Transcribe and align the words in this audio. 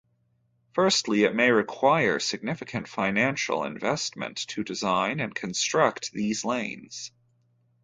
Firstly, 0.73 1.25
it 1.25 1.35
may 1.35 1.51
require 1.51 2.19
significant 2.19 2.87
financial 2.87 3.63
investment 3.63 4.37
to 4.47 4.63
design 4.63 5.19
and 5.19 5.35
construct 5.35 6.11
these 6.11 6.43
lanes. 6.43 7.11